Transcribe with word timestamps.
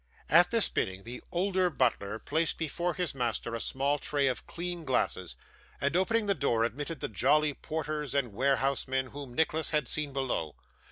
At 0.31 0.49
this 0.49 0.67
bidding, 0.67 1.03
the 1.03 1.21
older 1.31 1.69
butler 1.69 2.17
placed 2.17 2.57
before 2.57 2.95
his 2.95 3.13
master 3.13 3.53
a 3.53 3.61
small 3.61 3.99
tray 3.99 4.25
of 4.25 4.47
clean 4.47 4.83
glasses, 4.83 5.35
and 5.79 5.95
opening 5.95 6.25
the 6.25 6.33
door 6.33 6.63
admitted 6.63 7.01
the 7.01 7.07
jolly 7.07 7.53
porters 7.53 8.15
and 8.15 8.33
warehousemen 8.33 9.11
whom 9.11 9.35
Nicholas 9.35 9.69
had 9.69 9.87
seen 9.87 10.11
below. 10.11 10.55